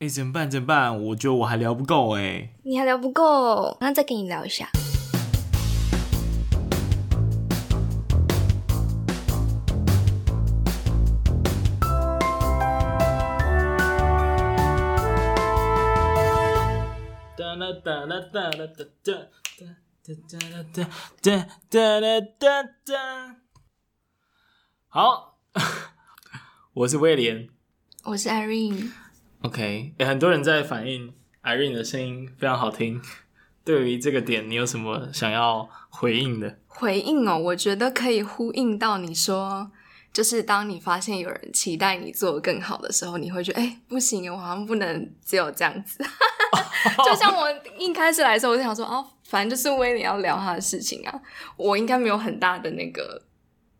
[0.00, 0.48] 哎，怎么办？
[0.48, 1.02] 怎么办？
[1.06, 2.54] 我觉得我还聊不够哎。
[2.62, 4.70] 你还聊不够，那再跟你聊一下。
[17.36, 19.12] 哒啦哒啦哒啦哒哒
[19.58, 19.66] 哒
[20.06, 20.14] 哒
[20.72, 20.88] 哒
[21.20, 23.36] 哒哒哒哒哒。
[24.86, 25.40] 好，
[26.72, 27.48] 我是威廉，
[28.04, 28.92] 我是 Irene。
[29.42, 31.12] OK，欸，很多人在反映
[31.42, 33.00] Irene 的声音非常好听。
[33.64, 36.58] 对于这个点，你有什么想要回应的？
[36.66, 39.70] 回应哦，我觉得可以呼应到你说。
[40.10, 46.02] 就是当你发现有人期待你做更好的时候，你会觉得哎、不行，我好像不能只有这样子。
[47.04, 47.46] 就像我
[47.78, 51.20] 一开始来的时候，我就想说哦，反正就是威廉要聊他的事情啊，
[51.56, 53.22] 我应该没有很大的那个，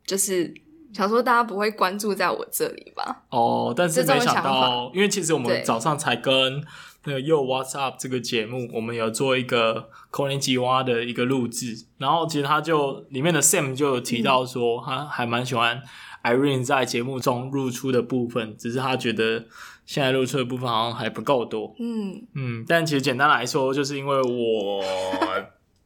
[0.07, 0.55] 就是
[0.93, 3.25] 想说大家不会关注在我这里吧？
[3.31, 6.63] 哦，但是没想到，因为其实我们早上才跟
[7.05, 15.83] 那个 Yo What's Up 这个节目，我们有做一个口令吉蛙的一个录制，然后其实他就里面的 Sam 就有提到说，嗯、他还蛮喜欢。
[16.25, 19.47] Irene 在节目中露出的部分，只是他觉得
[19.87, 21.75] 现在露出的部分好像还不够多。
[21.79, 24.83] 嗯嗯，但其实简单来说，就是因为我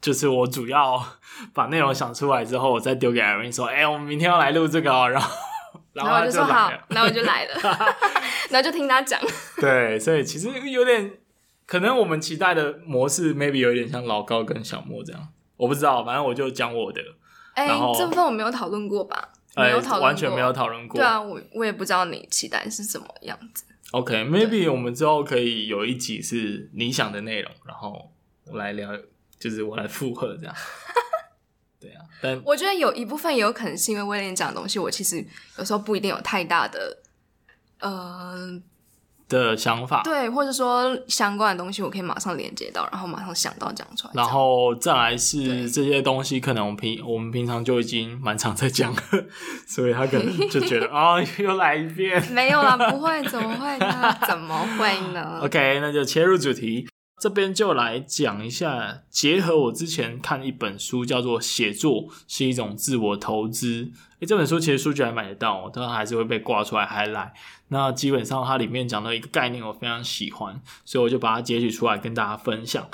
[0.02, 1.02] 就是我主要
[1.54, 5.30] 把内容想出来之后，我再丢给 Irene 说：“哎、欸，我们明天要来录这个哦。”然后
[5.94, 7.54] 然后我就说：“好，然后我就来了。
[8.50, 9.18] ”然后就听他讲。
[9.58, 11.12] 对，所以其实有点
[11.64, 17.00] 可能我们期待的模式，maybe 有点像老高跟小莫这样，我不知道，反正我就讲我的。
[17.54, 19.28] 哎、欸，这部分我没有讨论过吧？
[19.54, 20.98] 没有讨论完全没有讨论过。
[20.98, 23.64] 对啊，我我也不知道你期待是什么样子。
[23.92, 28.10] OK，maybe、okay, 我们之后可以有一集是你想的内容，然后
[28.46, 28.90] 我来聊，
[29.42, 30.54] 就是我来附和这样。
[31.80, 35.24] 对啊，但我觉得有一部分也有可能是因为威廉讲的东西，我其实
[35.58, 36.98] 有时候不一定有太大的，
[37.80, 38.62] 呃。
[39.28, 44.12] 的想法，对，或者说相关的东西，我可以马上连接到，然后马上想到讲出来。
[44.14, 49.02] 然后再来是这些东西，可能我们平我们平常就已经蛮常在讲了，
[49.66, 52.22] 所以他可能就觉得啊、 哦，又来一遍。
[52.30, 54.18] 没有啦，不会， 怎么会呢？
[54.28, 56.86] 怎么会呢？OK，那就切入主题，
[57.22, 63.84] 这边就来讲一下，结合我之前看一本书，叫做《写作是一种自我投资》。
[64.18, 67.32] 诶，这本书其实书局还买得到，但还是会被挂出来还来。
[67.68, 72.88] 那基本上它里面讲的一个概念我非常喜欢，所以我就把它截取出来跟大家分享。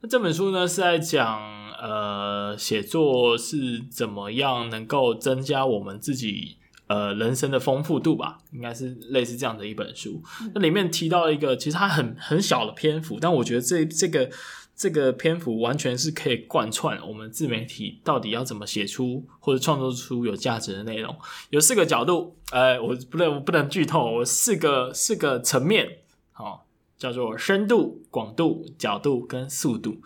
[0.00, 1.42] 那这本书呢是在讲，
[1.72, 6.58] 呃，写作是怎么样能够增加我们自己
[6.92, 10.22] 呃人生的丰富度吧，应该是类似这样的一本书。
[10.54, 14.30] 那里面提到一个，其实它很很小的篇幅，但我觉得这这个。
[14.74, 21.14] 这个篇幅完全是可以贯穿我们自媒体到底要怎么写出或者创作出有价值的内容。
[21.50, 25.86] 有四个角度，呃，我不能我不能剧透，我四个四个层面，
[26.32, 26.60] 好、哦，
[26.98, 30.00] 叫做深度、广度、角度跟速度。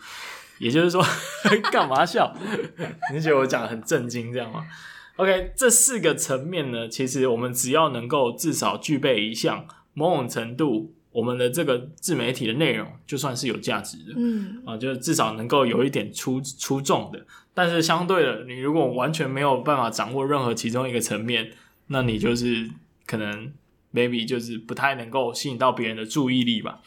[0.59, 1.03] 也就是说，
[1.71, 2.35] 干嘛笑？
[3.11, 4.65] 你觉得我讲得很震惊，这样吗
[5.17, 10.93] ？OK，这四个层面呢，其实我们只要能够至少具备一项某种程度。
[11.09, 17.25] 我们的这个自媒体的内容就算是有价值的，嗯啊，就至少能够有一点出出众的。
[17.55, 21.53] 但是相对的，你如果完全没有办法掌握任何其中一个层面，
[21.87, 22.69] 那你就是
[23.07, 23.51] 可能
[23.91, 26.81] maybe 就是不太能够吸引到别人的注意力吧。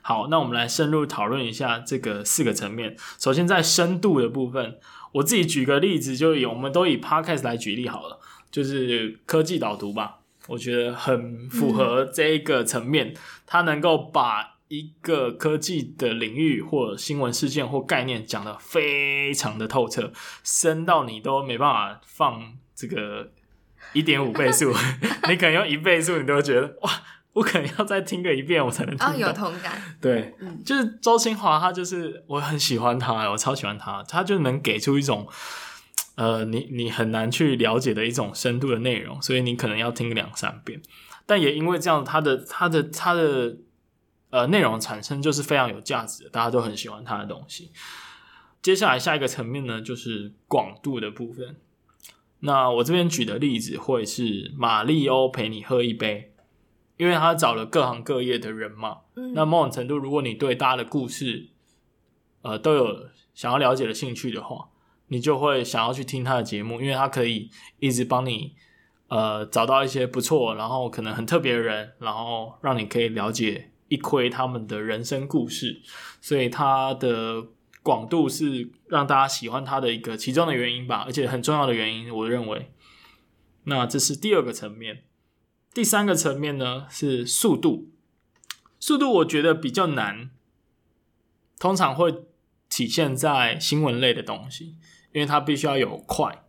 [0.00, 2.96] 好，那我们来深入讨论一下这个四个层面。
[3.18, 4.78] 首先在深度的部分，
[5.12, 8.20] 我自己举个例子，就以我们都以 Podcast 来举例好了，
[8.50, 10.20] 就是科技导读吧。
[10.46, 13.14] 我觉得很符合这一个层面，
[13.46, 20.10] 它能够把一个科技的领域或新闻事件或概念讲得非常的透彻，
[20.42, 23.30] 深到你都没办法放这个
[23.92, 24.72] 一点五倍速，
[25.28, 26.90] 你可能用一倍速，你都会觉得哇，
[27.32, 29.12] 我可能要再听个一遍，我才能听到。
[29.12, 29.80] 哦，有同感。
[30.00, 30.34] 对，
[30.64, 35.28] 就是周清华，他就是我很喜欢他，我超喜欢他，他就能给出一种。
[36.16, 40.82] 呃，你你很难去了解的一种深度的内容，所以你可能要听两三遍。
[41.26, 43.56] 但也因为这样，他的他的他的
[44.30, 47.70] 呃内容产生就是非常有价值的，大家都很喜欢他的东西。
[48.60, 51.54] 接下来下一个层面呢，就是广度的部分。
[52.40, 56.32] 那我这边举的例子会是马里欧陪你喝一杯，
[56.98, 58.98] 因为他找了各行各业的人嘛。
[59.16, 59.32] 嗯。
[59.32, 61.48] 那某种程度，如果你对大家的故事
[62.42, 64.68] 呃都有想要了解的兴趣的话。
[65.10, 68.54] 你就会想要去听他的节目，因为他可以一直帮你，
[69.06, 75.80] 呃，找到一些不错，然后可能很特别的人，然后让你可以了解一窥他们的人生故事，
[76.20, 77.42] 所以他的
[77.82, 82.70] 广度是让大家喜欢他的一个其中的原因吧，而且很重要的原因，我认为。
[83.64, 85.04] 那这是第二个层面，
[85.72, 87.90] 第三个层面呢是速度。
[88.80, 90.30] 速度我觉得比较难，
[91.58, 92.24] 通常会
[92.68, 94.76] 体现在新闻类的东西，
[95.12, 96.44] 因为它必须要有快，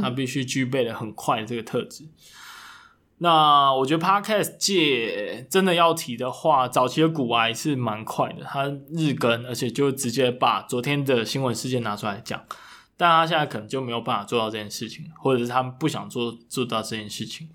[0.00, 2.04] 它必须具备了很快的这个特质。
[2.04, 2.10] 嗯、
[3.18, 12.44] 那我觉得 Podcast 界真的要提的话，早期的股癌是蛮快的，它日更，而且就直接把昨天的新闻事件拿出来讲。
[12.96, 17.48] 但他现在可能就没有办法做到这件事情，或者是他们不想做做到这件事情。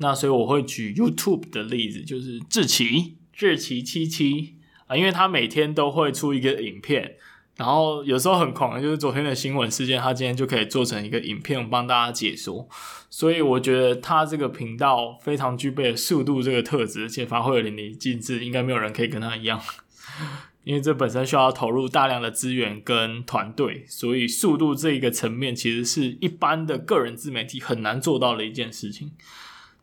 [0.00, 4.56] 那所以我会举 YouTube 的例子，就是志奇志奇七七
[4.86, 7.16] 啊，因为他每天都会出一个影片，
[7.56, 12.68] 然后有时候很狂，就是昨天的新闻事件，他今天就可以做成一个影片帮大家解说。
[13.10, 19.60] 所以我觉得他这个频道非常具备速度这个特质，而且发挥的淋漓尽致，应该没有人可以跟他一样。
[20.64, 29.10] 因为这本身需要投入大量的资源跟团队，所以速度这一个层面其实是一般的个人自媒体很难做到的一件事情，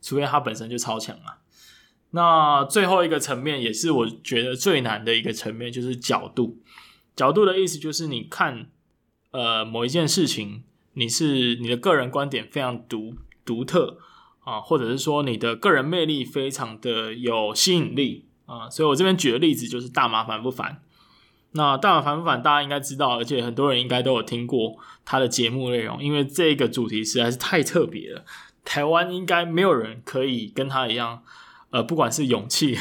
[0.01, 1.39] 除非他本身就超强啊。
[2.11, 6.59] 那最后一个层面也是我觉得最难的一个层面，就是角度。
[7.15, 8.69] 角度的意思就是你看
[9.31, 10.63] 呃某一件事情，
[10.94, 13.99] 你是你的个人观点非常独独特
[14.44, 18.25] 啊，或者是说你的个人魅力非常的有吸引力。
[18.45, 20.81] 啊，所以我这边举的例子就是大麻烦不烦。
[21.51, 28.23] 那大麻烦不烦，大家应该知道，而且很多人应该都有听过他的节目内容，因为这个主题实在是太特别了。
[28.68, 31.24] 台湾应该没有人可以跟他一样，
[31.69, 32.78] 呃，不管是勇气，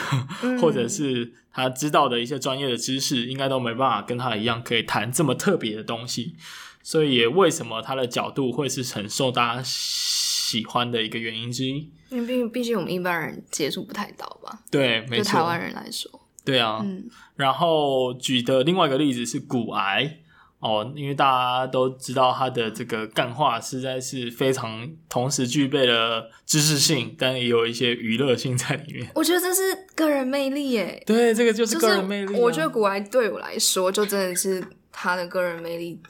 [0.60, 6.34] 或者是他知道的一些专业的知识，应该都没办法跟他一样可以谈这么特别的东西。
[6.82, 11.88] 所以也为什么他的角度会是很受大家喜欢的一个原因之一。
[12.08, 14.64] 因为毕毕竟我们一般人接触不太到吧？
[14.68, 15.22] 对，没错。
[15.22, 16.10] 对台湾人来说，
[16.44, 16.80] 对啊。
[16.84, 17.08] 嗯。
[17.36, 20.18] 然后举的另外一个例子是骨癌
[20.58, 29.10] 哦，因为大家都知道他的这个干话实在是非常，同时具备了知识性，但也有一些娱乐性在里面。
[29.14, 31.02] 我觉得这是个人魅力耶。
[31.06, 32.38] 对，这个就是个人魅力啊。
[32.40, 36.00] 我觉得古埃对我来说，就真的是他的个人魅力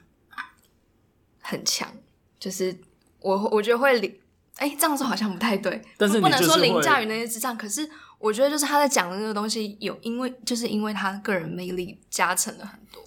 [1.41, 1.93] 很强，
[2.39, 2.75] 就是
[3.21, 4.17] 我我觉得会凌
[4.59, 7.55] 哎，这样说好像不太对，但是不能说凌驾于那些智障。
[7.59, 7.87] 可是
[8.19, 13.03] 我觉得，就是他在讲的那个东西，有因为就是因为他个人魅力加成了很多。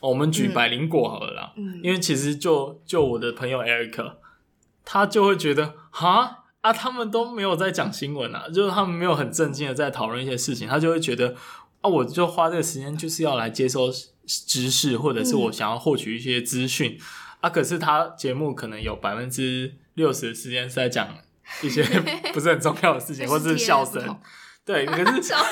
[0.00, 4.14] 哦，我们举百灵果好了啦，嗯，因为其实就就我的朋友 Eric，
[4.84, 11.34] 他就会觉得哈啊，他们都没有在讲新闻啊，就是他们没有很正经的在讨论一些事情，他就会觉得
[11.80, 13.90] 啊，我就花这个时间就是要来接收
[14.26, 17.04] 知识，或者是我想要获取一些资讯，嗯，
[17.42, 19.76] 啊，可是他节目可能有百分之。
[19.94, 21.14] 六十的时间是在讲
[21.62, 21.82] 一些
[22.32, 24.18] 不是很重要的事情， 或是笑声。
[24.64, 25.44] 对，可是 笑声。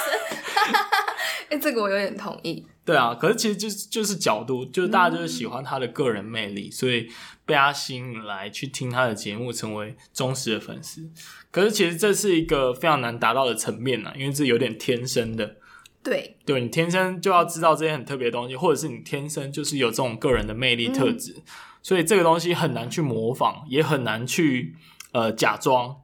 [1.48, 2.64] 哎，这个我有点同意。
[2.84, 7.08] 对啊，可是其实就是就是角度，就是大家就是喜欢他的个人魅力，嗯、所以
[7.44, 11.10] 被他吸引来去听他的节目，成为忠实的粉丝。
[11.50, 15.56] 可是其实这是一个非常难达到的层面啊，因为这有点天生的。
[16.02, 21.34] 对，对你天生就要知道这些很特别的东西，或者是你天生就是有这种个人的魅力特质。
[21.36, 21.42] 嗯
[21.80, 24.76] 所以这个东西很难去模仿，也很难去
[25.12, 25.96] 呃假装。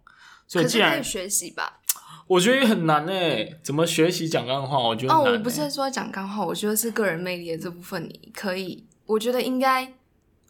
[0.46, 1.81] 所以既然可以学习吧，
[2.26, 3.59] 我觉得也很难诶。
[3.62, 4.79] 怎么学习讲干话？
[4.79, 9.94] 我觉得哦，我不是说讲干话，我觉得是个人魅力的这部分，你可以，我觉得应该，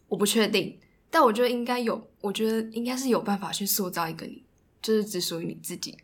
[0.07, 0.79] 我不确定，
[1.09, 4.43] 但我觉得应该有，我觉得应该是有办法去塑造一个你，
[4.81, 5.97] 就是只属于你自己。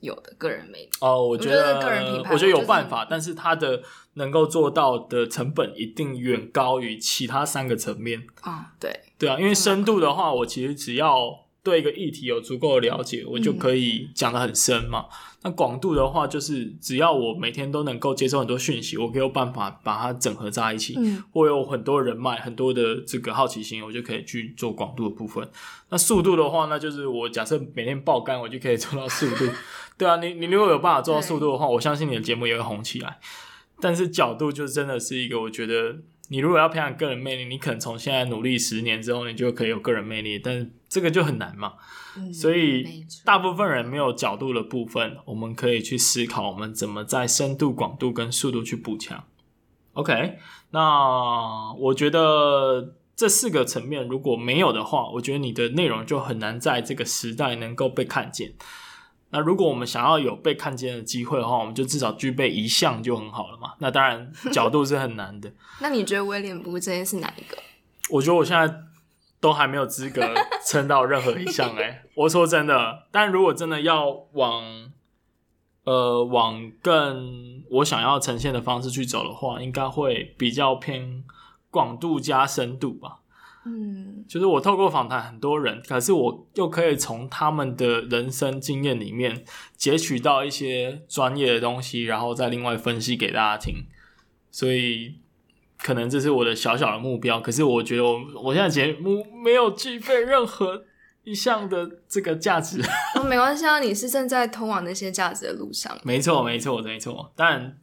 [0.00, 3.82] 有的个人魅力哦，我觉得，我觉得个人品牌，我觉得有办法，但是它的
[4.14, 8.64] 能够做到的成本一定远高于其他三个层面啊、哦。
[8.80, 15.06] 对，对啊，因为深度的话，我其实只要对一个议题有足够的了解，我就可以讲得很深嘛。
[15.10, 20.94] 嗯、那广度的话，就是只要我每天都能够接受很多讯息，我可以有办法把它整合在一起。
[20.96, 25.46] 嗯，我有很多人脉，很多的这个好奇心，我就可以去做广度的部分。
[25.90, 29.44] 那速度的话，那就是我假设每天爆肝，我就可以做到速度。
[29.98, 33.18] 对啊，你你如果有办法做到速度的话，我相信你的节目也会红起来。
[33.82, 35.96] 但是角度就真的是一个，我觉得
[36.28, 40.38] 你如果要培养个人魅力，你可能从现在努力十年之后，你就可以有个人魅力。
[40.38, 41.72] 但是这个就很难嘛。
[42.18, 49.24] 嗯，所以大部分人没有角度的部分，我们可以去思考，我们怎么在深度、广度跟速度去补强。
[49.92, 50.38] OK，
[50.70, 58.54] 那我觉得这四个层面如果没有的话，我觉得你的内容就很难在这个时代能够被看见。
[59.32, 63.74] 那如果我们想要有被看见的机会的话，我们就至少具备一项就很好了嘛。
[63.78, 65.52] 那当然角度是很难的。
[65.80, 67.56] 那你觉得威廉不这些是哪一个？
[68.10, 68.74] 我觉得我现在
[69.40, 70.22] 都还没有资格
[70.66, 72.02] 撑到任何一项哎、欸。
[72.14, 74.92] 我说真的，但如果真的要往
[75.84, 81.24] 呃往更我想要呈现的方式去走的话，应该会比较偏
[81.70, 83.18] 广度加深度吧。
[83.64, 89.44] 嗯，就是我透过访谈很多人，可是我又可以从他们的人生经验里面
[89.76, 93.84] 截取到一些专业的东西，然后再另外分析给大家听。
[94.50, 95.16] 所以，
[95.82, 97.40] 可能这是我的小小的目标。
[97.40, 100.84] 可是我觉得我我现在节目没有具备任何
[101.24, 102.80] 一项的这个价值。
[103.16, 105.96] 哦，没关系啊，你是正在通往那些价值的路上。
[106.02, 107.32] 没错，没错，没错。
[107.34, 107.78] 但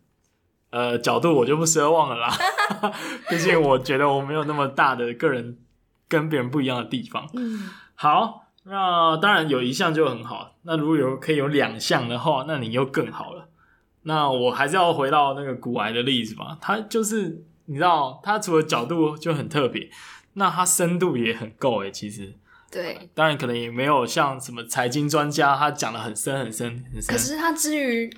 [0.69, 2.33] 呃，角度我就不奢望了啦。
[3.29, 5.57] 毕竟我觉得我没有那么大的个人。
[6.09, 7.29] 跟别人不一样的地方。
[7.33, 10.55] 嗯，好，那当然有一项就很好。
[10.61, 13.49] 那如果有可以有两项的话，那你又更好了。
[14.03, 16.57] 那我还是要回到那个古癌的例子吧。
[16.61, 19.89] 它就是你知道，它除了角度就很特别，
[20.33, 21.91] 那它深度也很够诶。
[21.91, 22.33] 其实，
[22.71, 27.15] 对，当然可能也没有像什么财经专家他讲的很深很深很深。
[27.15, 28.11] 可是他至于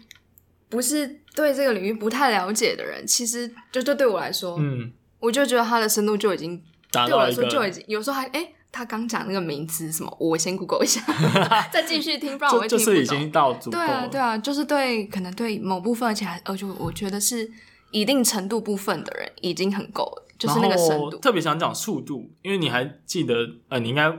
[0.70, 6.64] 不是对这个领域不太了解的人，其实就就对我来说，嗯，我就觉得他的深度就已经。
[6.92, 11.00] 对我来说就已经有时候还哎、欸，他刚讲那个名词什么，我先 Google 一下，
[11.72, 12.96] 再继续听，不然我会听不懂。
[12.96, 13.78] 就是已经到足够。
[13.78, 17.48] 对啊，对啊，就是对，可能对某部分，而且还呃，就我觉得是
[17.92, 21.18] 一定程度部分的人已经很够了，就是那个深度。
[21.18, 23.36] 特别想讲速度，因为你还记得
[23.70, 24.16] 呃，你应该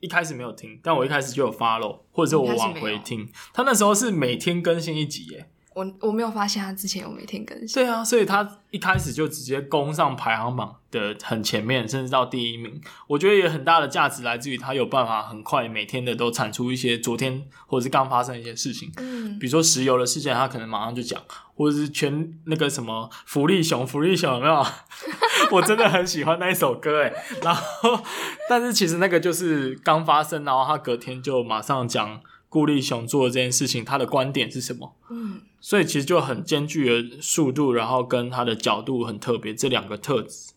[0.00, 5.50] 一开始没有听，但我一开始就有 follow，或者是我往回听，他那时候是每天更新一集耶。
[5.78, 7.74] 我我没有发现他之前有每天更新。
[7.74, 12.80] 对啊，所以他一开始就直接攻上排行榜的很前面，甚至到第一名。
[13.06, 18.90] 我觉得也很大的价值来自于他有办法很快每天的都产出一些昨天或者是刚发生一些事情。
[18.96, 21.22] 嗯，比如说石油的事件，他可能马上就讲，
[21.54, 24.66] 或者是全那个什么福利熊，福利熊有没有？
[25.52, 27.12] 我真的很喜欢那一首歌诶。
[27.42, 28.02] 然后，
[28.50, 32.20] 但是其实那个就是刚发生，然后他隔天就马上讲。
[32.48, 34.94] 顾立雄做的这件事情，他的观点是什么？
[35.10, 40.52] 嗯，所以其实就很兼具的速度，然后跟他的角度很特别这两个特质。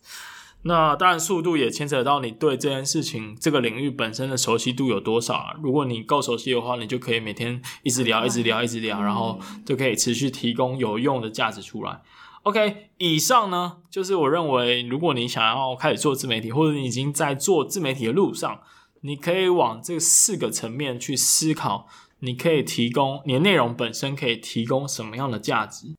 [0.62, 5.54] 那当然，速度也牵扯到你对这件事情、这个领域本身的熟悉度有多少啊。
[5.60, 12.00] 如果你够熟悉的话，你就可以每天一直聊、一直聊、一直聊，然后就可以持续提供有用的价值出来。
[12.44, 18.60] OK，以上呢，就是我认为，如果你想要开始做自媒体，或者你已经在做自媒体的路上。
[19.02, 21.86] 你可以往这四个层面去思考，
[22.20, 25.94] 你可以提供你的内容本身可以提供什么样的价值。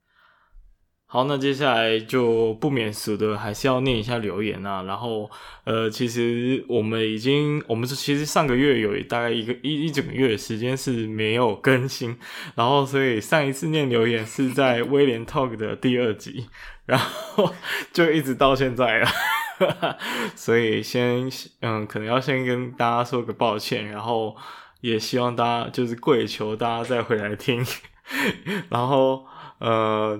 [1.05, 4.81] 好，那接下来就不免俗的还是要念一下留言啊。
[4.81, 5.29] 然后，
[5.63, 12.17] 呃，其实我们已经，我们是其实上个月有大概一个一一整个月的时间是没有更新，
[12.55, 16.47] 然后所以上一次念留言是在威廉 Talk 的第二集，
[16.87, 17.53] 然后
[17.93, 19.07] 就一直到现在了。
[20.35, 21.29] 所以先
[21.61, 24.35] 嗯，可能要先跟大家说个抱歉，然后
[24.81, 27.65] 也希望大家就是跪求大家再回来听，
[28.69, 29.25] 然后
[29.59, 30.19] 呃，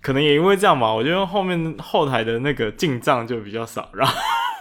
[0.00, 4.14] 可能也因为这样吧，我觉得后面后台的那个进账就比较少，然后、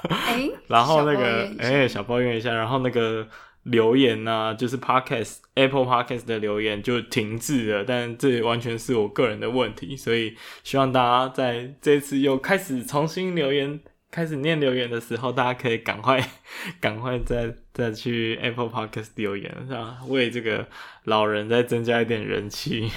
[0.09, 3.27] 欸、然后那个哎、欸、小抱怨一下，然后那个
[3.63, 13.79] 留言呢、啊，就是 Podcast Apple Podcast 的留言就停滞了，但这完全是我个人的问题，所以希望大家在这次又开始重新留言。
[14.15, 16.25] 开始念留言的时候，大家可以赶快、
[16.79, 19.97] 赶快再再去 Apple Podcast 留言，是吧？
[20.07, 20.65] 为这个
[21.03, 22.89] 老人再增加一点人气。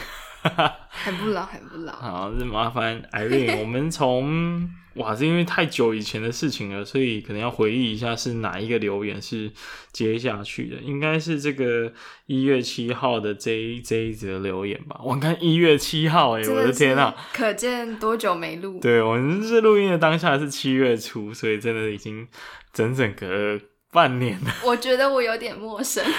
[0.88, 1.92] 还不老，还不老。
[1.94, 4.70] 好，这麻烦 Irene，我们从。
[4.99, 9.50] 哇，是因为太久以前的事情了，所以可能要回忆一下是哪一个留言是
[9.93, 11.93] 接下去的，应该是这个
[12.26, 15.00] 一月七号的这一这一则留言吧。
[15.02, 18.78] 我看一月七号，哎，我的天啊，可见多久没录？
[18.81, 22.28] 对，我们是录音的当下是七月初，所以真的已经
[22.73, 24.55] 整整隔半年了。
[24.64, 26.05] 我觉得我有点陌生。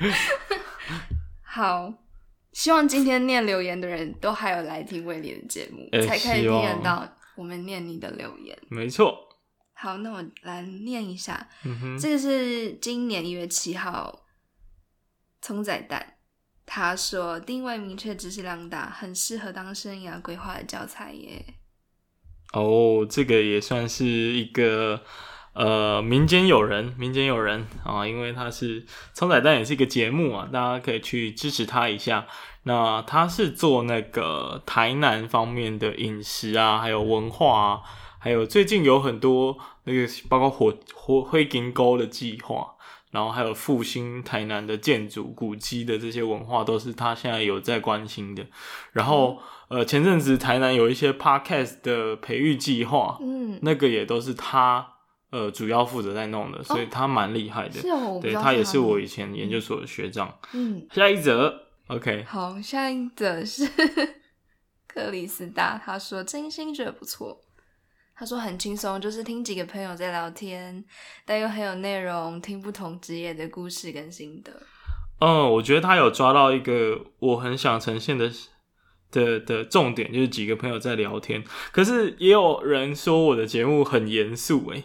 [1.42, 1.92] 好。
[2.60, 8.54] 希望今天念留言的人都还有来听威廉的节目，欸，才可以听得到我们念你的留言。
[8.68, 9.16] 没错。
[9.72, 11.48] 好，那我来念一下。
[11.98, 14.26] 这个是今年一月七号，
[15.40, 16.18] 葱仔蛋
[16.66, 21.42] 他说定位明确，知识量大，很适合当生涯规划的教材耶。
[22.52, 25.02] 哦，这个也算是一个。
[25.52, 32.26] 呃，民间有人，民间有人啊，因为他是葱仔蛋，也是一个节目啊，大家可以去支持他一下。
[32.62, 37.80] 那他是做那个台南方面的饮食啊，还有文化啊，
[38.18, 42.74] 还有最近有很多那个包括火火灰金沟的计划，
[43.10, 48.46] 然后还有复兴台南的建筑古迹的这些文化，都是他现在有在关心的。
[48.92, 49.38] 然后
[49.68, 54.86] 呃，前阵子台南有一些 podcast 的培育计划，嗯，那个也都是他。
[55.30, 57.78] 呃，主要负责在弄的，所以他蛮厉害的。
[57.78, 60.38] 哦是哦，对，他也是我以前研究所的学长。
[60.52, 62.24] 嗯，下一则，OK。
[62.28, 63.64] 好，下一则是
[64.88, 67.40] 克里斯达，他说真心觉得不错。
[68.14, 70.84] 他说很轻松，就是听几个朋友在聊天，
[71.24, 74.52] 但又很有内容，听不同职业的故事跟心得。
[75.20, 78.30] 嗯，我觉得他有抓到一个我很想呈现的
[79.10, 81.42] 的的重点，就是几个朋友在聊天。
[81.72, 84.84] 可是也有人说我的节目很严肃，诶，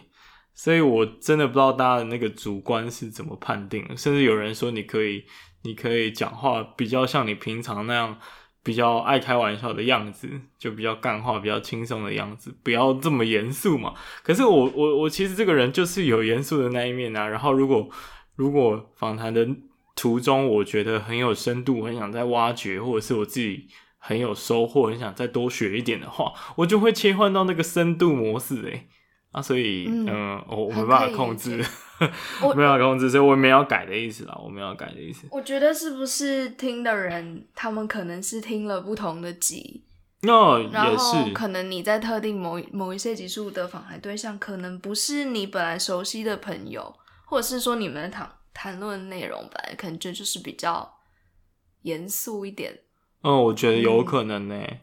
[0.56, 3.86] 所以我真的不知道大家的那个主观是怎么判定。
[3.96, 5.22] 甚至有人说你可以，
[5.62, 8.18] 你可以讲话比较像你平常那样。
[8.66, 13.94] 比较爱开玩笑的样子，就比较干话，比较轻松的样子，不要这么严肃嘛。
[14.24, 17.28] 可是我我我其实这个人就是有严肃的那一面啊。
[17.28, 17.88] 然后如果
[18.34, 19.46] 如果访谈的
[19.94, 28.88] 途中，我觉得很有深度，很想再挖掘，或者是我自己很有收获，很想再多学一点的话，我就会切换到那个深度模式诶。
[29.36, 31.62] 啊，所以嗯，呃、我 我没办法控制。
[32.42, 34.38] 我没有控制，所以我没有改的意思啦。
[34.42, 35.26] 我没有改的意思。
[35.30, 39.82] 我觉得是不是听的人，他们可能是听了不同的集，
[40.20, 40.72] 那、哦、也是。
[40.72, 50.98] 然后可能你在特定某某一些集数的访谈对象，可能不是你本来熟悉的朋友，或者是说你们谈谈论内容本来可能就就是比较
[51.82, 52.78] 严肃一点。
[53.22, 54.80] 嗯，我觉得有可能呢、欸。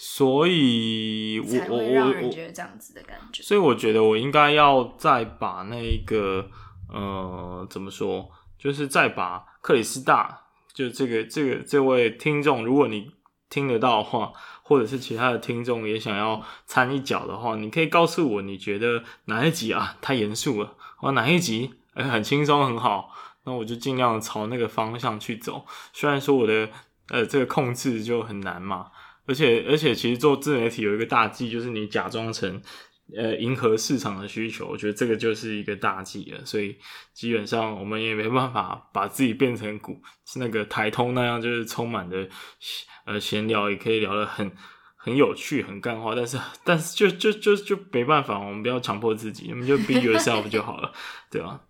[0.00, 3.42] 所以我，我我我我觉得这样子的感觉。
[3.42, 6.48] 所以我觉得我应该要再把那个
[6.88, 13.10] 呃，怎么说，就是再把克里斯大，就这个这个这位听众，如果你
[13.50, 23.12] 听得到的话，或者是其他的听众也想要掺一脚的话，你可以告诉我，你觉得哪一集啊太严肃了，或哪一集哎很轻松很好，
[23.42, 25.66] 那我就尽量朝那个方向去走。
[25.92, 26.68] 虽然说我的
[27.08, 28.92] 呃这个控制就很难嘛。
[29.28, 32.60] 而且而且，其实做自媒体有一个大忌，就是你假装成
[33.14, 36.42] 呃迎合市场的需求，我觉得这个就是一个大忌了。
[36.46, 36.78] 所以
[37.12, 42.26] 基本上我们也没办法把自己变成股是那个台通那样，就是充满的
[43.04, 44.50] 呃闲聊，也可以聊得很
[44.96, 46.14] 很有趣、很干话。
[46.14, 50.92] 但是但是就就就就没办法，我们不要强迫自己，我们就 be yourself 就好了，
[51.30, 51.60] 对吧？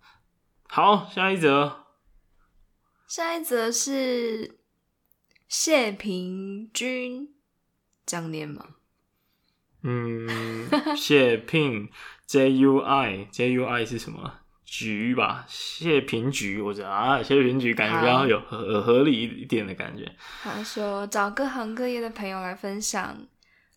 [0.69, 1.85] 好，下一则，
[3.05, 4.59] 下一则是
[5.49, 7.38] 谢平君。
[8.09, 8.65] 这样念吗？
[9.83, 10.27] 嗯，
[10.97, 11.87] 谢聘
[12.25, 14.33] J U I J U I 是什么？
[14.65, 20.11] 菊吧，谢平菊，我觉得啊，谢平菊感觉比较有合合理一点的感觉。
[20.41, 23.17] 他说找各行各业的朋友来分享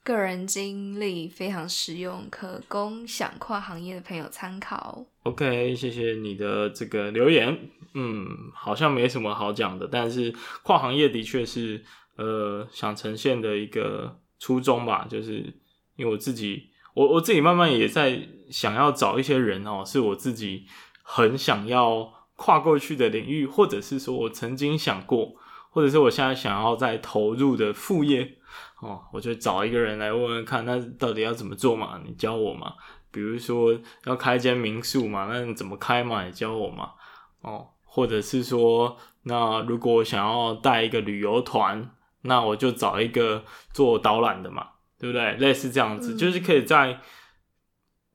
[0.02, 5.06] 个人经历，非常实用，可供想跨行业的朋友参考。
[5.22, 7.56] OK，谢谢你的这个留言。
[7.94, 11.84] 嗯，好像没什么好讲的，但是跨行业的确是
[12.16, 14.18] 呃想呈现的一个。
[14.42, 15.34] 初衷吧，就是
[15.94, 20.66] 因为我自己，我我自己慢慢也在想要找一些人哦，是我自己
[21.04, 25.36] 很想要跨过去的领域，或者是说我曾经想过，
[25.70, 28.38] 或者是我现在想要再投入的副业
[28.80, 32.00] 哦，我就找一个人来问问看，那到底要怎么做嘛？
[32.04, 32.74] 你教我嘛？
[33.12, 36.26] 比如说要开一间民宿嘛，那你怎么开嘛？
[36.26, 36.90] 你教我嘛？
[37.42, 41.92] 哦，或者是说，那如果想要带一个旅游团。
[42.22, 44.66] 那我就找一个做导览的嘛，
[44.98, 45.32] 对不对？
[45.34, 46.98] 类似这样子，嗯、就是可以在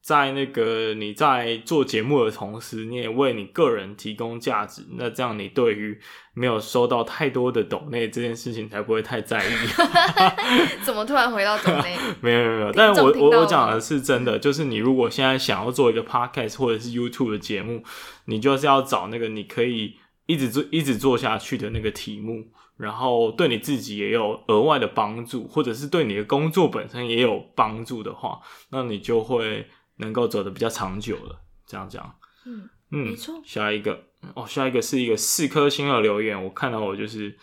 [0.01, 4.81] 在那个你在做节目的同时，你也为你个人提供价值。
[4.97, 5.99] 那这样你对于
[6.33, 9.51] 没有收到太多的抖内这件事情才不会太在意。
[10.85, 11.97] 怎么突然回到抖内？
[12.21, 17.83] 没有没有没有，但是我我我讲的是真的，就是你如果现在想要做一个 podcast 或者是 YouTube 的节目，
[18.27, 22.45] 你就是要找那个你可以一直做一直做下去的那个题目。
[22.77, 31.41] 然后对你自己也有额外的帮助，或者是对你的工作本身也有帮助的话，那你就会能够走得比较长久了。
[31.65, 33.41] 这样讲，嗯嗯，没错。
[33.43, 34.03] 下一个
[34.35, 37.35] 哦，下一个是一个四颗星的留言，我看到我就是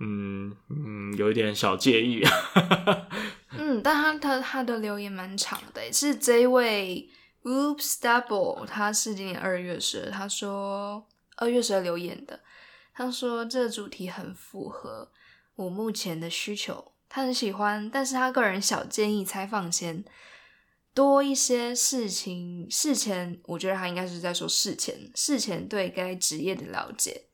[0.00, 2.22] 嗯嗯有一点小介意。
[3.56, 7.08] 嗯，但他他他的留言蛮长的，是这位
[7.44, 12.40] Oops Double，他是今年二月十，他说二月十二留言的。
[12.92, 15.10] 他说这个主题很符合
[15.54, 20.04] 我目前的需求，他很喜欢，但是他个人小建议，采访前
[20.92, 27.26] 多一些事情，事前我觉得他应该是在说事前，事前对该职业的了解，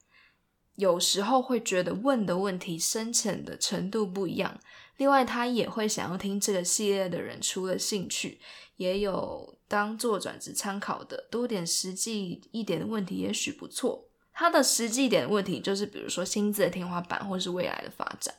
[0.76, 4.60] 有时候会觉得问的问题深浅的程度不一样。
[4.98, 8.40] 另外，他也会想要听这个系列的人除了兴趣，
[8.76, 14.08] 也有当做转职参考的，多点实际一点的问题，也许不错。
[14.38, 18.34] 他的实际点问题就是，比如说薪资的天花板，或是未来的发展。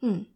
[0.00, 0.26] 嗯，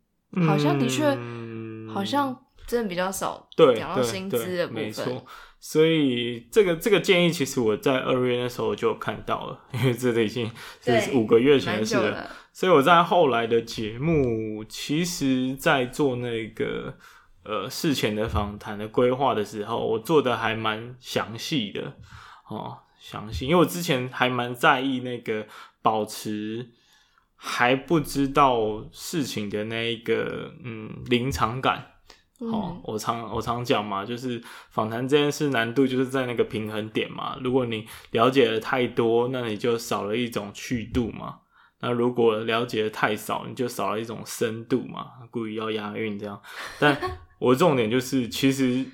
[0.46, 4.84] 好像的确，嗯、好像真的比较少讲到薪资的部分。
[4.84, 5.26] 没错，
[5.58, 10.48] 所以这个这个建议，其实我在二月那时候就看到了，因为这个已经
[10.80, 12.10] 是五个月前的事了。
[12.10, 16.94] 了所以我在后来的节目，其实在做那个
[17.42, 21.92] 呃事前的访谈的规划的时候，我做的还蛮详细的
[22.48, 25.46] 哦，详细，因为我之前还蛮在意那个
[25.80, 26.70] 保持
[27.36, 31.92] 还不知道事情的那一个嗯临场感。
[32.38, 37.38] 哦，我常我常讲嘛，就是访谈这件事难度就是在那个平衡点嘛。
[37.40, 41.38] 如果你了解的太多，那你就少了一种趣度嘛。
[41.80, 45.12] 那如果了解的太少，你就少了一种深度嘛。
[45.30, 46.42] 故意要押韵这样，
[46.80, 46.98] 但
[47.38, 48.84] 我重点就是，其实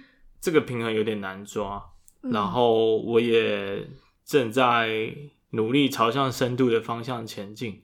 [0.40, 1.82] 这个平衡有点难抓。
[2.30, 3.88] 然后我也
[4.24, 5.14] 正在
[5.50, 7.82] 努力朝向深度的方向前进。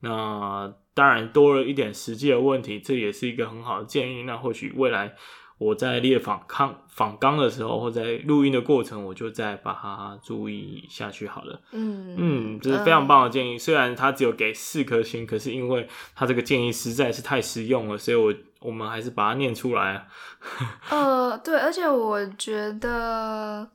[0.00, 0.74] 那。
[0.94, 4.24] 当然多了一点实际的问题，这也是一个很好的建议。
[4.24, 5.14] 那或许未来
[5.56, 11.62] 我在列访康访纲的时候，或在录音的过程，我就再把它注意下去好了。
[11.72, 13.54] 嗯嗯，这是非常棒的建议。
[13.54, 20.06] 嗯、虽然它只有给四颗星，可是因为它这个建议实在是太实用了，所以我我们还是把它念出来。
[20.90, 23.70] 呃，对，而且我觉得。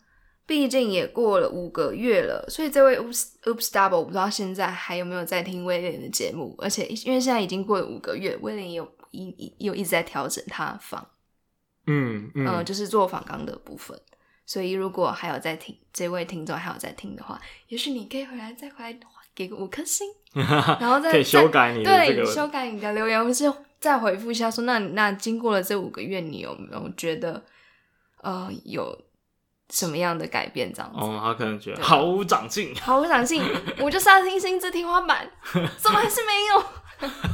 [0.48, 11.06] 毕竟也过了五个月了，所以这位 Oops Oops Double 我不知道现在还有没有在听威廉的节目，而且因为现在已经过了五个月，威廉也有一又一直在调整他访，
[11.86, 14.00] 嗯嗯、呃，就是做访纲的部分。
[14.46, 18.98] 所以如果还有在听，这位听众还有在听的话，也许你可以回来再回来
[19.36, 20.08] 给个五颗星，
[20.80, 27.44] 然后再可以修改你的这个对修改你的留言，或是再回复一下说，那那经过了这五个月，你有没有觉得
[28.22, 28.98] 呃有？
[29.70, 30.98] 什么样的改变这样子？
[30.98, 33.44] 哦，他可能觉得毫无长进，毫无长进，
[33.82, 35.30] 我就是要听薪资天花板，
[35.76, 36.64] 怎么还是没有？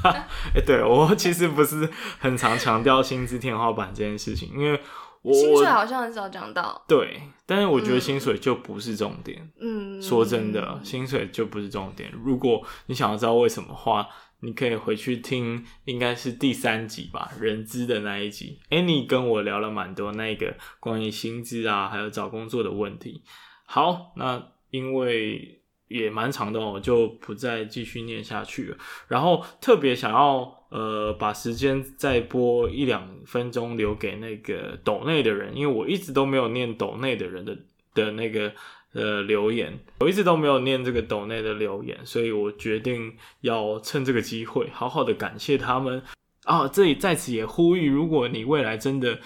[0.10, 4.82] 哎、欸，对我其实不是很常强调薪资天花板这件事情，因为
[5.21, 6.84] 我薪水好像很少讲到。
[6.88, 9.51] 对，但是我觉得薪水就不是重点。
[9.62, 12.12] 嗯，说真的，薪水就不是重点。
[12.12, 14.08] 如果你想要知道为什么的话。
[14.43, 18.60] 你可以回去听，应该是第三集吧，人资的那一集。
[18.69, 23.23] Annie 跟我聊了蛮多那个关于薪资啊，还有找工作的问题。
[23.65, 28.77] 好，那因为也蛮长的，我就不再继续念下去了。
[29.08, 37.58] 然后特别想要呃把时间再播一两分钟留给那个斗内的人，因为我一直都没有念斗内的人的
[37.93, 38.53] 的那个。
[38.93, 46.01] 呃，留言我一直都没有念这个抖内的留言，所以我决定要趁这个机会好好的感谢他们
[46.45, 46.67] 啊！
[46.67, 49.19] 这里在此也呼吁，如果你未来真的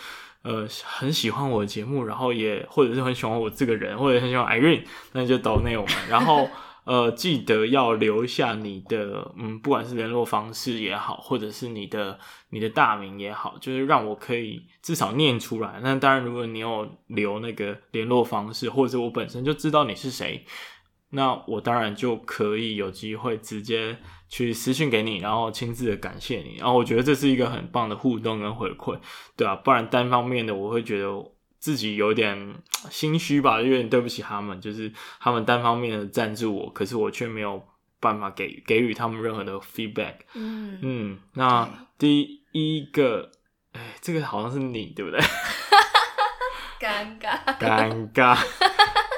[0.43, 6.49] 呃很喜欢我的节目，然后也或者是很喜欢我这个人，或者很喜欢 Irene，那就抖内我们，然后。
[6.87, 12.17] 呃，记得要留下你的，嗯，不管是联络方式也好，或者是你的
[12.51, 15.81] 你的大名也好，就是让我可以至少念出来。
[15.83, 20.45] 那当然，如果你有留那个联络方式，或者我本身就知道你是谁，
[21.09, 23.97] 那我当然就可以有机会直接
[24.29, 26.55] 去私信给你，然后亲自的感谢你。
[26.57, 28.97] 然后我觉得这是一个很棒的互动跟回馈，
[29.35, 31.09] 对啊，不然单方面的我会觉得。
[31.59, 32.55] 自己有点
[32.89, 37.61] 心虚吧，有点对不起他们，就是他们单方面的赞助我，可是我却没有
[37.99, 40.15] 办法给给予他们任何的 feedback。
[40.35, 41.67] 嗯嗯，那
[41.97, 43.31] 第一个，
[43.73, 45.19] 哎，这个好像是你对不对？
[46.79, 48.37] 尴尬，尴尬。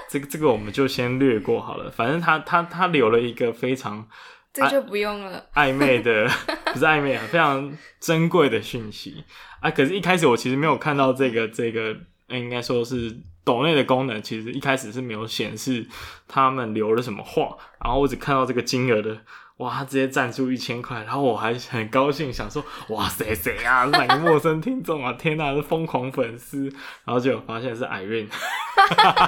[0.09, 4.07] 这个这个我们就先略过好了，反正他他他留了一个非常，
[4.53, 6.27] 这就不用了，暧昧的，
[6.73, 9.25] 不是暧昧啊，非常珍贵的讯息
[9.59, 9.69] 啊。
[9.69, 11.95] 可是，一开始我其实没有看到这个这个。
[12.29, 15.87] 应该说是抖内的功能，其实一开始是没有显示
[16.27, 19.17] 他们留了什么话，然后我只看到这个金额的，
[19.57, 23.85] 哇，他直接赞助一千块，然后我还很高兴，想说，哇塞，谁啊？
[23.85, 25.13] 是哪个陌生听众啊？
[25.13, 26.63] 天哪，是疯狂粉丝，
[27.05, 28.27] 然后结果发现是 Irene。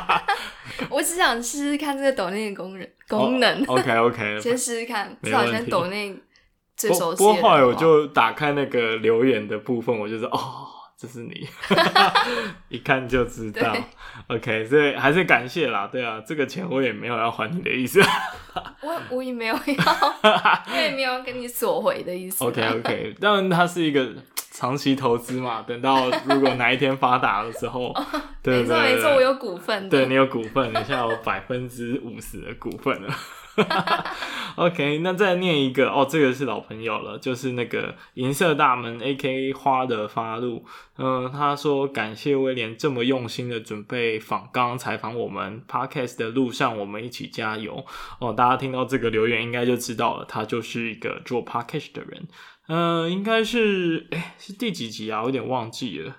[0.90, 3.66] 我只想试试看这个抖内的功能功能。
[3.66, 6.16] Oh, OK OK，先试试看，至少先抖内
[6.78, 7.18] 最熟悉的。
[7.18, 10.68] 不过后来我就打开那个留言的部分，我就说哦。
[11.02, 11.48] 这是你，
[12.70, 13.76] 一看就知道。
[14.28, 15.90] OK，所以还是感谢啦。
[15.92, 18.00] 对啊，这个钱我也没有要还你的意思。
[18.84, 19.62] 我我也没有要，
[20.72, 22.46] 我也没有跟你索回的意思。
[22.46, 24.08] OK OK，当然它是一个
[24.52, 25.66] 长期投资嘛。
[25.68, 27.92] 等到如果哪一天发达的时候，
[28.44, 29.90] 对，对，对，没错没错，我有股份。
[29.90, 33.12] 对，你有股份，你现在有百分之五十的股份了。
[34.56, 40.64] OK，那再念一个哦，这个是老朋友了，就是那个银色大门 AK 花的发露，
[40.98, 47.86] 嗯、他说感谢威廉这么用心的准备访刚采访我们 Podcast 的路上，我们一起加油
[48.20, 48.34] 哦。
[48.34, 52.28] 大家听到这个留言应该就知道了，他就是一个做 Podcast 的人，
[52.68, 55.24] 嗯、应该是哎是第几集啊？
[55.24, 56.18] 有点忘记了，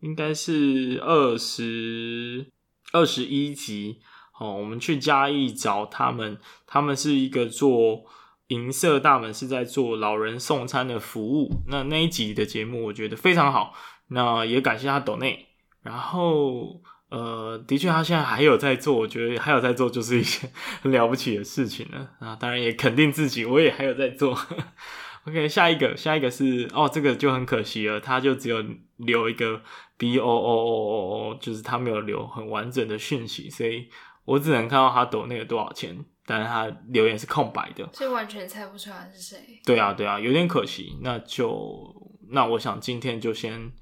[0.00, 2.46] 应该是二十
[2.92, 4.00] 二十一集。
[4.40, 8.04] 哦，我们去嘉义找他们，他们是一个做
[8.48, 11.50] 银色大门，是在做老人送餐的服务。
[11.68, 13.74] 那那一集的节目，我觉得非常好。
[14.08, 15.46] 那也感谢他抖内，
[15.82, 20.50] 然后呃，的确他现在还有在做，我觉得还有在做就是一些
[20.80, 22.34] 很 了不起的事情了啊。
[22.34, 24.36] 当然也肯定自己，我也还有在做。
[25.26, 28.64] OK，下一个，下一个是哦，这个就很可惜了，他就只有
[28.96, 29.60] 留一个
[29.98, 33.88] B O O O O O，就是他没有留很完整的讯息，所以
[34.24, 39.38] 我只能看到他抖那个多少钱，但是他留言是空白的，所以完全猜不出来是谁。
[39.64, 40.98] 对啊，对啊，有点可惜。
[41.02, 41.94] 那就
[42.30, 43.72] 那我想今天就先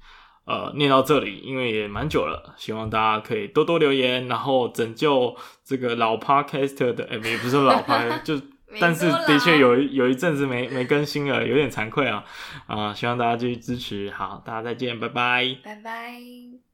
[0.45, 8.39] 呃念到这里，因为也蛮久了，希望大家可以多多留言，然后拯救这个老 Podcaster 的，哎、欸，也不是老 Pod 就。
[8.79, 12.23] 但是的确有有一阵子没没更新了，有点惭愧啊
[12.67, 12.93] 啊！
[12.93, 16.68] 希望大家继续支持，好，大家再见，拜拜，拜拜。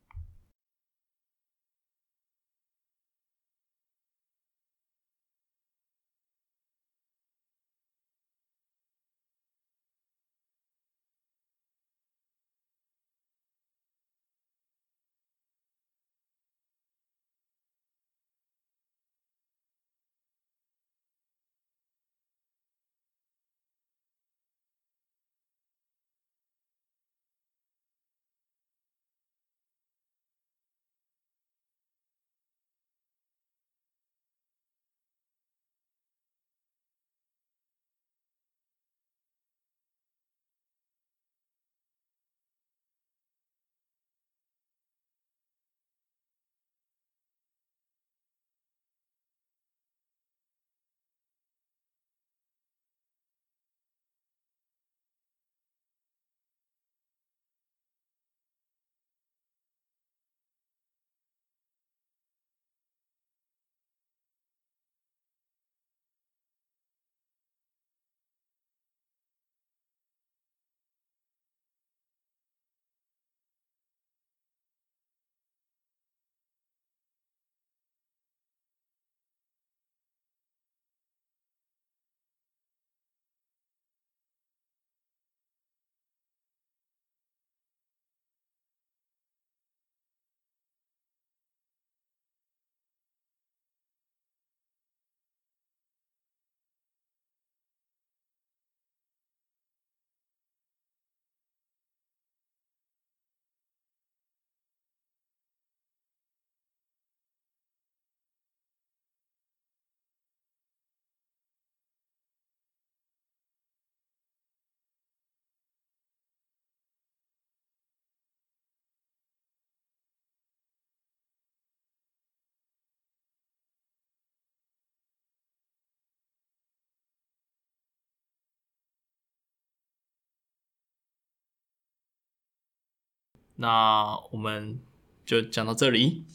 [133.58, 134.80] 那我们
[135.26, 136.26] 就讲到这里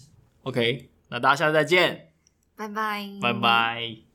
[0.43, 2.13] ，OK，那大家下次再见，
[2.57, 4.10] 拜拜，拜拜。